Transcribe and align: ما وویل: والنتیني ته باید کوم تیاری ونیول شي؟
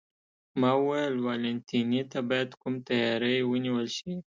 ما 0.59 0.71
وویل: 0.77 1.15
والنتیني 1.27 2.01
ته 2.11 2.19
باید 2.29 2.49
کوم 2.61 2.73
تیاری 2.87 3.35
ونیول 3.51 3.87
شي؟ 3.97 4.11